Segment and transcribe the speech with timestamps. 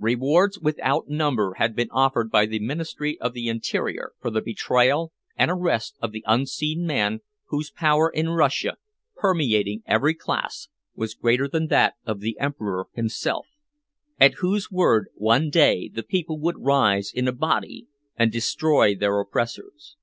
[0.00, 5.12] Rewards without number had been offered by the Ministry of the Interior for the betrayal
[5.36, 8.78] and arrest of the unseen man whose power in Russia,
[9.16, 13.46] permeating every class, was greater than that of the Emperor himself
[14.18, 19.20] at whose word one day the people would rise in a body and destroy their
[19.20, 19.98] oppressors.